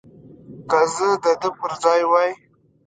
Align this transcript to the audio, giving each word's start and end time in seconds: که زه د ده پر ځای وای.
که 0.69 0.79
زه 0.95 1.09
د 1.23 1.25
ده 1.41 1.49
پر 1.57 1.71
ځای 1.83 2.01
وای. 2.11 2.31